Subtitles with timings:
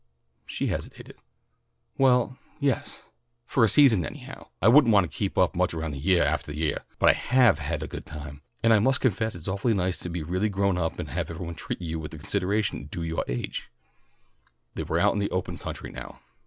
[0.47, 1.17] She hesitated.
[1.95, 3.05] "Well, yes.
[3.45, 4.47] For a season anyhow.
[4.59, 7.59] I wouldn't want to keep up such a round yeah aftah yeah, but I have
[7.59, 10.79] had a good time, and I must confess it's awfully nice to be really grown
[10.79, 13.69] up and have everybody treat you with the consideration due yoah age."
[14.73, 16.19] They were out in the open country now.